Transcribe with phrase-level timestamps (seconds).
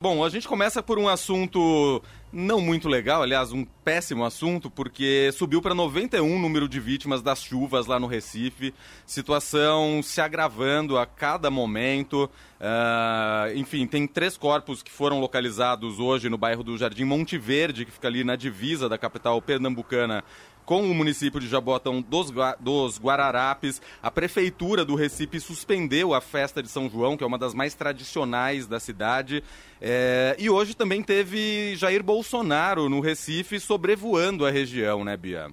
[0.00, 2.00] Bom, a gente começa por um assunto
[2.32, 7.20] não muito legal, aliás, um péssimo assunto, porque subiu para 91 o número de vítimas
[7.20, 8.72] das chuvas lá no Recife,
[9.04, 12.30] situação se agravando a cada momento.
[12.60, 17.84] Uh, enfim, tem três corpos que foram localizados hoje no bairro do Jardim Monte Verde,
[17.84, 20.22] que fica ali na divisa da capital pernambucana
[20.68, 22.30] com o município de Jabotão dos,
[22.60, 23.80] dos Guararapes.
[24.02, 27.72] A prefeitura do Recife suspendeu a festa de São João, que é uma das mais
[27.72, 29.42] tradicionais da cidade.
[29.80, 35.48] É, e hoje também teve Jair Bolsonaro no Recife sobrevoando a região, né, Bia?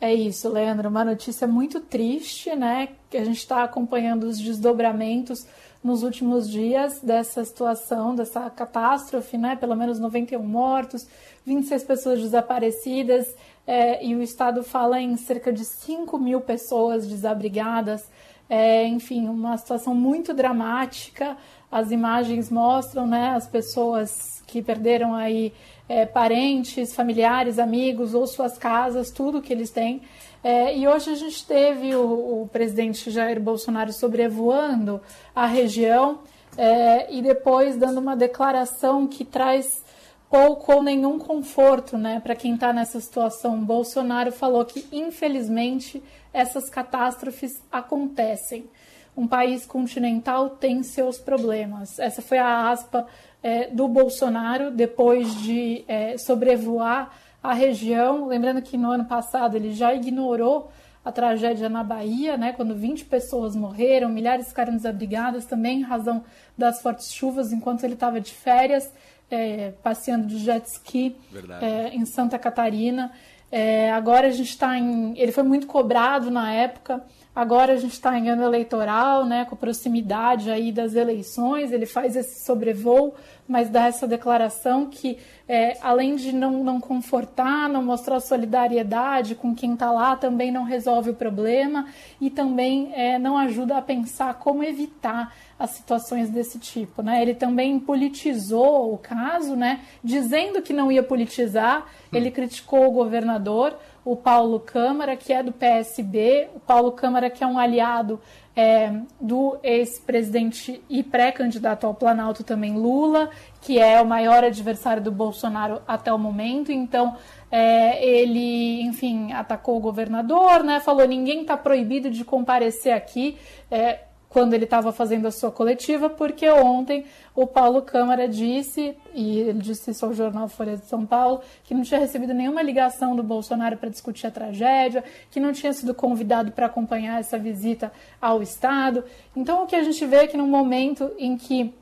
[0.00, 0.88] É isso, Leandro.
[0.88, 2.88] Uma notícia muito triste, né?
[3.08, 5.46] Que a gente está acompanhando os desdobramentos
[5.82, 9.56] nos últimos dias dessa situação, dessa catástrofe, né?
[9.56, 11.06] Pelo menos 91 mortos,
[11.46, 13.34] 26 pessoas desaparecidas,
[13.66, 18.08] é, e o Estado fala em cerca de 5 mil pessoas desabrigadas.
[18.48, 21.36] É, enfim, uma situação muito dramática.
[21.70, 23.30] As imagens mostram, né?
[23.30, 25.52] As pessoas que perderam aí
[25.88, 30.02] é, parentes, familiares, amigos ou suas casas, tudo que eles têm.
[30.42, 35.00] É, e hoje a gente teve o, o, presidente Jair Bolsonaro sobrevoando
[35.34, 36.20] a região
[36.56, 39.84] é, e depois dando uma declaração que traz
[40.30, 43.58] pouco ou nenhum conforto né, para quem está nessa situação.
[43.64, 46.02] Bolsonaro falou que, infelizmente,
[46.32, 48.68] essas catástrofes acontecem.
[49.16, 51.98] Um país continental tem seus problemas.
[51.98, 53.06] Essa foi a aspa
[53.42, 57.10] é, do Bolsonaro depois de é, sobrevoar
[57.42, 58.26] a região.
[58.26, 60.70] Lembrando que no ano passado ele já ignorou
[61.04, 66.24] a tragédia na Bahia, né, quando 20 pessoas morreram, milhares ficaram desabrigadas também em razão
[66.58, 68.92] das fortes chuvas enquanto ele estava de férias,
[69.30, 71.16] é, passeando de jet ski
[71.60, 73.12] é, em Santa Catarina.
[73.52, 75.16] É, agora a gente está em.
[75.16, 77.04] Ele foi muito cobrado na época.
[77.36, 81.70] Agora a gente está em ano eleitoral, né, com proximidade aí das eleições.
[81.70, 83.14] Ele faz esse sobrevoo
[83.48, 89.54] mas dá essa declaração que, é, além de não, não confortar, não mostrar solidariedade com
[89.54, 91.86] quem está lá, também não resolve o problema
[92.20, 97.02] e também é, não ajuda a pensar como evitar as situações desse tipo.
[97.02, 97.22] Né?
[97.22, 99.80] Ele também politizou o caso, né?
[100.02, 105.50] dizendo que não ia politizar, ele criticou o governador, o Paulo Câmara, que é do
[105.50, 108.20] PSB, o Paulo Câmara, que é um aliado
[108.54, 113.28] é, do ex-presidente e pré-candidato ao Planalto também Lula,
[113.60, 116.70] que é o maior adversário do Bolsonaro até o momento.
[116.70, 117.16] Então,
[117.50, 120.78] é, ele, enfim, atacou o governador, né?
[120.78, 123.36] Falou ninguém está proibido de comparecer aqui.
[123.68, 124.05] É,
[124.36, 129.60] quando ele estava fazendo a sua coletiva, porque ontem o Paulo Câmara disse, e ele
[129.60, 133.22] disse isso ao jornal Folha de São Paulo, que não tinha recebido nenhuma ligação do
[133.22, 138.42] Bolsonaro para discutir a tragédia, que não tinha sido convidado para acompanhar essa visita ao
[138.42, 139.04] Estado.
[139.34, 141.74] Então, o que a gente vê é que no momento em que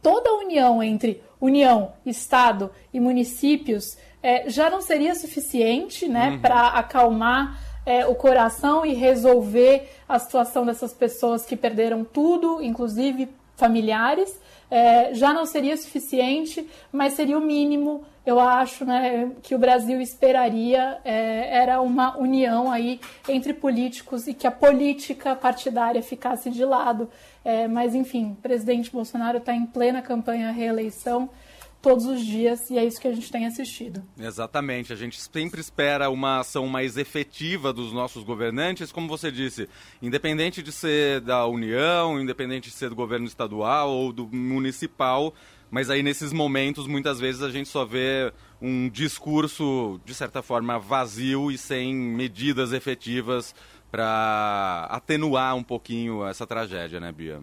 [0.00, 6.40] toda a união entre União, Estado e municípios é, já não seria suficiente né, uhum.
[6.40, 13.28] para acalmar é, o coração e resolver a situação dessas pessoas que perderam tudo, inclusive
[13.56, 14.38] familiares,
[14.70, 20.00] é, já não seria suficiente, mas seria o mínimo, eu acho, né, que o Brasil
[20.00, 22.98] esperaria é, era uma união aí
[23.28, 27.10] entre políticos e que a política partidária ficasse de lado.
[27.44, 31.28] É, mas enfim, o presidente Bolsonaro está em plena campanha reeleição
[31.82, 34.02] todos os dias e é isso que a gente tem assistido.
[34.16, 39.68] Exatamente, a gente sempre espera uma ação mais efetiva dos nossos governantes, como você disse,
[40.00, 45.34] independente de ser da União, independente de ser do governo estadual ou do municipal,
[45.70, 50.78] mas aí nesses momentos muitas vezes a gente só vê um discurso de certa forma
[50.78, 53.54] vazio e sem medidas efetivas
[53.90, 57.42] para atenuar um pouquinho essa tragédia, né, Bia?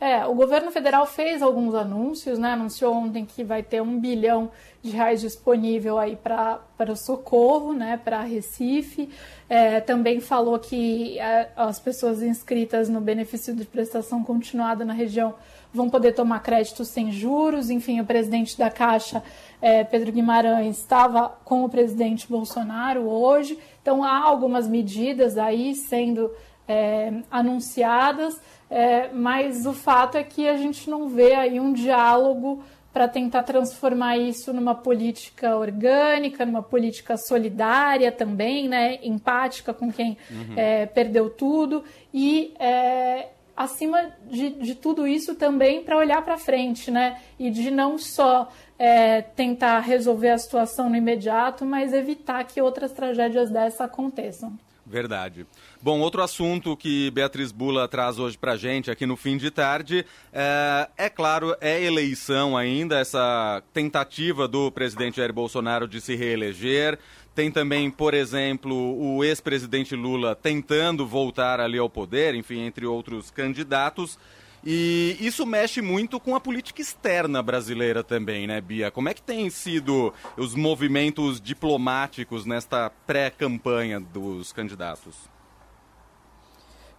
[0.00, 2.52] É, o governo federal fez alguns anúncios, né?
[2.52, 4.50] Anunciou ontem que vai ter um bilhão
[4.80, 8.00] de reais disponível aí para o socorro, né?
[8.02, 9.10] Para Recife.
[9.46, 15.34] É, também falou que é, as pessoas inscritas no benefício de prestação continuada na região
[15.72, 17.68] vão poder tomar crédito sem juros.
[17.68, 19.22] Enfim, o presidente da Caixa,
[19.60, 23.58] é, Pedro Guimarães, estava com o presidente Bolsonaro hoje.
[23.82, 26.30] Então há algumas medidas aí sendo
[26.66, 28.40] é, anunciadas.
[28.70, 32.62] É, mas o fato é que a gente não vê aí um diálogo
[32.92, 40.16] para tentar transformar isso numa política orgânica, numa política solidária também, né, empática com quem
[40.30, 40.54] uhum.
[40.56, 46.90] é, perdeu tudo e é, acima de, de, tudo isso também para olhar para frente,
[46.90, 52.60] né, e de não só é, tentar resolver a situação no imediato, mas evitar que
[52.60, 54.58] outras tragédias dessa aconteçam.
[54.84, 55.46] Verdade.
[55.82, 60.04] Bom, outro assunto que Beatriz Bula traz hoje para gente aqui no fim de tarde
[60.30, 66.98] é, é, claro, é eleição ainda, essa tentativa do presidente Jair Bolsonaro de se reeleger.
[67.34, 73.30] Tem também, por exemplo, o ex-presidente Lula tentando voltar ali ao poder, enfim, entre outros
[73.30, 74.18] candidatos.
[74.62, 78.90] E isso mexe muito com a política externa brasileira também, né, Bia?
[78.90, 85.39] Como é que tem sido os movimentos diplomáticos nesta pré-campanha dos candidatos?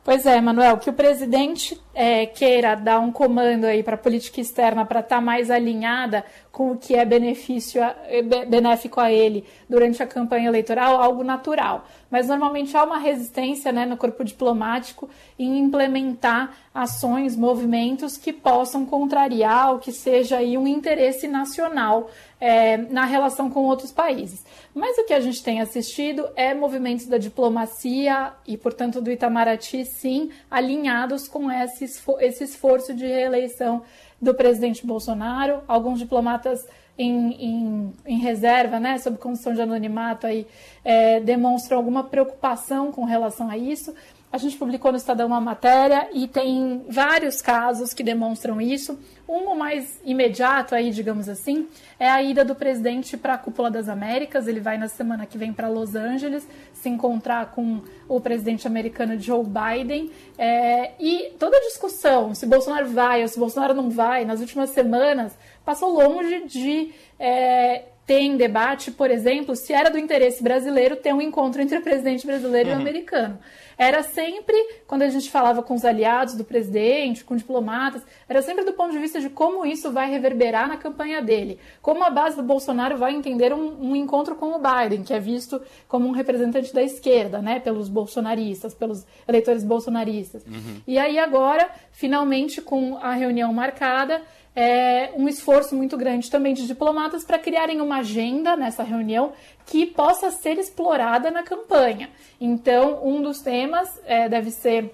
[0.03, 4.42] Pois é, Manuel, que o presidente é, queira dar um comando aí para a política
[4.42, 9.12] externa para estar tá mais alinhada com o que é benefício a, é, benéfico a
[9.12, 11.86] ele durante a campanha eleitoral, algo natural.
[12.11, 15.09] Mas normalmente há uma resistência né, no corpo diplomático
[15.39, 22.09] em implementar ações, movimentos que possam contrariar o que seja aí um interesse nacional
[22.39, 24.43] é, na relação com outros países.
[24.75, 29.85] Mas o que a gente tem assistido é movimentos da diplomacia e, portanto, do Itamaraty,
[29.85, 33.83] sim, alinhados com esse esforço de reeleição
[34.21, 35.62] do presidente Bolsonaro.
[35.68, 40.45] Alguns diplomatas em, em, em, reserva, né, sob condição de anonimato, aí,
[40.83, 43.94] é, demonstram alguma preocupação com relação a isso.
[44.31, 48.97] A gente publicou no Estadão uma matéria e tem vários casos que demonstram isso.
[49.27, 51.67] Um mais imediato aí, digamos assim,
[51.99, 54.47] é a ida do presidente para a Cúpula das Américas.
[54.47, 59.19] Ele vai na semana que vem para Los Angeles se encontrar com o presidente americano
[59.19, 60.09] Joe Biden.
[60.37, 64.69] É, e toda a discussão, se Bolsonaro vai ou se Bolsonaro não vai, nas últimas
[64.69, 70.97] semanas, passou longe de é, ter em debate, por exemplo, se era do interesse brasileiro
[70.97, 72.75] ter um encontro entre o presidente brasileiro uhum.
[72.75, 73.39] e o americano
[73.81, 74.55] era sempre,
[74.85, 78.91] quando a gente falava com os aliados do presidente, com diplomatas, era sempre do ponto
[78.91, 81.57] de vista de como isso vai reverberar na campanha dele.
[81.81, 85.19] Como a base do Bolsonaro vai entender um, um encontro com o Biden, que é
[85.19, 90.45] visto como um representante da esquerda, né, pelos bolsonaristas, pelos eleitores bolsonaristas.
[90.45, 90.81] Uhum.
[90.85, 94.21] E aí agora, finalmente, com a reunião marcada,
[94.56, 99.31] é, um esforço muito grande também de diplomatas para criarem uma agenda nessa reunião
[99.65, 102.09] que possa ser explorada na campanha.
[102.39, 104.94] Então, um dos temas é, deve ser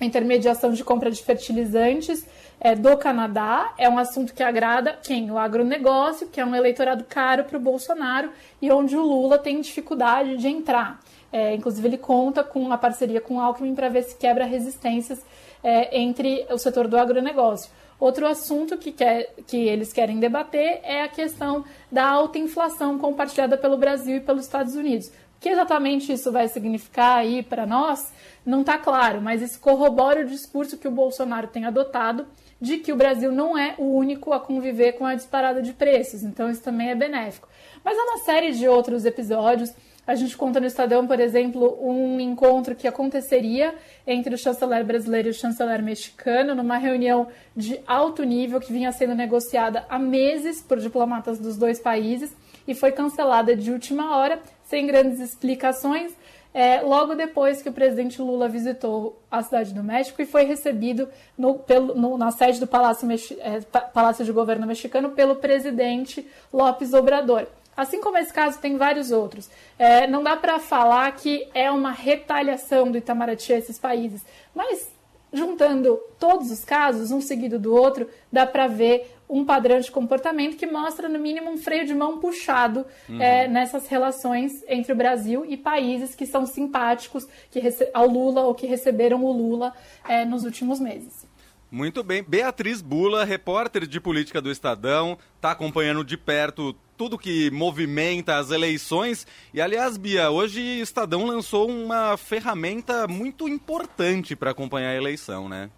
[0.00, 2.26] a intermediação de compra de fertilizantes
[2.60, 3.72] é, do Canadá.
[3.78, 5.30] É um assunto que agrada quem?
[5.30, 8.30] O agronegócio, que é um eleitorado caro para o Bolsonaro
[8.60, 11.00] e onde o Lula tem dificuldade de entrar.
[11.32, 15.22] É, inclusive, ele conta com uma parceria com o Alckmin para ver se quebra resistências
[15.62, 17.70] é, entre o setor do agronegócio.
[18.00, 23.58] Outro assunto que, quer, que eles querem debater é a questão da alta inflação compartilhada
[23.58, 25.08] pelo Brasil e pelos Estados Unidos.
[25.08, 28.12] O que exatamente isso vai significar aí para nós
[28.44, 32.26] não está claro, mas isso corrobora o discurso que o Bolsonaro tem adotado
[32.60, 36.22] de que o Brasil não é o único a conviver com a disparada de preços,
[36.22, 37.48] então isso também é benéfico.
[37.84, 39.72] Mas há uma série de outros episódios
[40.08, 43.74] a gente conta no Estadão, por exemplo, um encontro que aconteceria
[44.06, 48.90] entre o chanceler brasileiro e o chanceler mexicano, numa reunião de alto nível que vinha
[48.90, 52.34] sendo negociada há meses por diplomatas dos dois países
[52.66, 56.10] e foi cancelada de última hora, sem grandes explicações.
[56.54, 61.06] É, logo depois que o presidente Lula visitou a cidade do México e foi recebido
[61.36, 63.06] no, pelo, no, na sede do Palácio,
[63.40, 63.60] é,
[63.92, 67.46] Palácio de Governo mexicano pelo presidente López Obrador.
[67.78, 69.48] Assim como esse caso, tem vários outros.
[69.78, 74.20] É, não dá para falar que é uma retaliação do Itamaraty a esses países,
[74.52, 74.90] mas
[75.32, 80.56] juntando todos os casos, um seguido do outro, dá para ver um padrão de comportamento
[80.56, 83.22] que mostra, no mínimo, um freio de mão puxado uhum.
[83.22, 87.60] é, nessas relações entre o Brasil e países que são simpáticos que
[87.94, 89.72] ao Lula ou que receberam o Lula
[90.08, 91.24] é, nos últimos meses.
[91.70, 92.24] Muito bem.
[92.24, 98.50] Beatriz Bula, repórter de política do Estadão, está acompanhando de perto tudo que movimenta as
[98.50, 99.24] eleições.
[99.54, 105.48] E, aliás, Bia, hoje o Estadão lançou uma ferramenta muito importante para acompanhar a eleição,
[105.48, 105.70] né?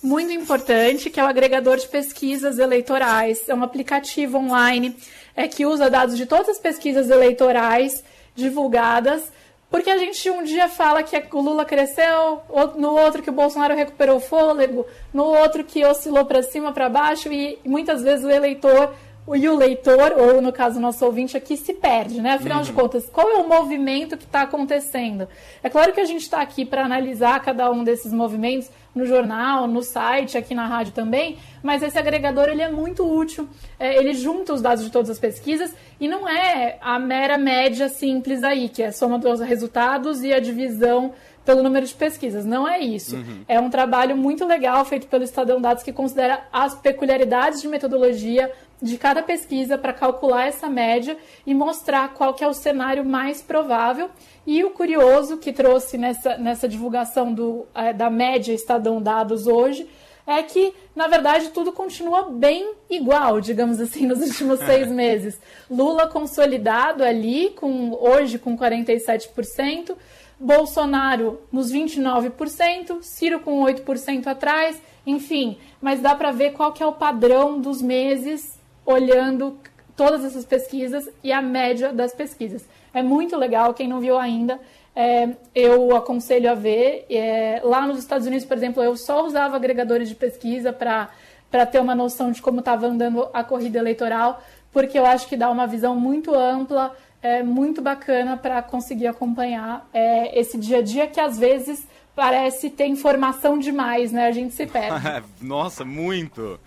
[0.00, 3.48] Muito importante, que é o agregador de pesquisas eleitorais.
[3.48, 4.96] É um aplicativo online
[5.34, 8.04] é, que usa dados de todas as pesquisas eleitorais
[8.36, 9.32] divulgadas
[9.74, 12.42] porque a gente um dia fala que o Lula cresceu,
[12.76, 16.88] no outro que o Bolsonaro recuperou o fôlego, no outro que oscilou para cima, para
[16.88, 18.94] baixo, e muitas vezes o eleitor
[19.32, 22.32] e o leitor, ou no caso o nosso ouvinte aqui, se perde, né?
[22.32, 22.64] Afinal uhum.
[22.64, 25.26] de contas, qual é o movimento que está acontecendo?
[25.62, 29.66] É claro que a gente está aqui para analisar cada um desses movimentos no jornal,
[29.66, 34.12] no site, aqui na rádio também, mas esse agregador ele é muito útil, é, ele
[34.12, 38.68] junta os dados de todas as pesquisas e não é a mera média simples aí,
[38.68, 41.12] que é a soma dos resultados e a divisão
[41.44, 42.44] pelo número de pesquisas.
[42.44, 43.16] Não é isso.
[43.16, 43.44] Uhum.
[43.46, 48.50] É um trabalho muito legal feito pelo Estadão Dados que considera as peculiaridades de metodologia
[48.80, 53.40] de cada pesquisa para calcular essa média e mostrar qual que é o cenário mais
[53.40, 54.10] provável.
[54.46, 59.88] E o curioso que trouxe nessa, nessa divulgação do, é, da média Estadão Dados hoje
[60.26, 65.38] é que, na verdade, tudo continua bem igual, digamos assim, nos últimos seis meses.
[65.70, 69.94] Lula consolidado ali, com hoje com 47%,
[70.38, 76.86] Bolsonaro nos 29%, Ciro com 8% atrás, enfim, mas dá para ver qual que é
[76.86, 79.58] o padrão dos meses olhando
[79.96, 82.66] todas essas pesquisas e a média das pesquisas.
[82.92, 84.60] É muito legal, quem não viu ainda,
[84.94, 87.06] é, eu aconselho a ver.
[87.10, 91.80] É, lá nos Estados Unidos, por exemplo, eu só usava agregadores de pesquisa para ter
[91.80, 95.66] uma noção de como estava andando a corrida eleitoral, porque eu acho que dá uma
[95.66, 101.18] visão muito ampla, é, muito bacana para conseguir acompanhar é, esse dia a dia que
[101.18, 104.26] às vezes parece ter informação demais, né?
[104.26, 105.24] A gente se perde.
[105.40, 106.60] Nossa, muito!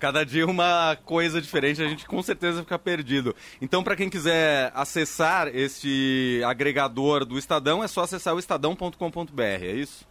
[0.00, 3.36] Cada dia uma coisa diferente, a gente com certeza fica perdido.
[3.62, 9.72] Então, para quem quiser acessar este agregador do Estadão, é só acessar o estadão.com.br, é
[9.72, 10.09] isso?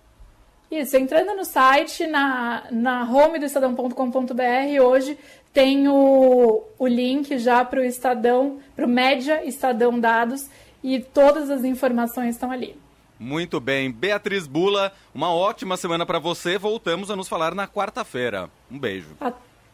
[0.71, 5.17] Isso, entrando no site, na, na home do estadão.com.br, hoje
[5.51, 10.47] tem o, o link já para o Estadão, para o Média Estadão Dados,
[10.83, 12.75] e todas as informações estão ali.
[13.19, 13.91] Muito bem.
[13.91, 16.57] Beatriz Bula, uma ótima semana para você.
[16.57, 18.49] Voltamos a nos falar na quarta-feira.
[18.71, 19.09] Um beijo.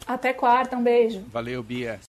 [0.07, 1.23] Até quarta, um beijo.
[1.31, 1.99] Valeu, Bia.